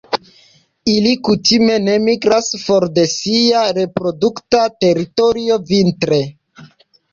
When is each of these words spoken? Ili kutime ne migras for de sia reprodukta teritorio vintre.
Ili 0.93 1.11
kutime 1.27 1.75
ne 1.87 1.97
migras 2.05 2.49
for 2.63 2.87
de 2.97 3.05
sia 3.13 3.63
reprodukta 3.81 4.65
teritorio 4.87 5.63
vintre. 5.71 6.23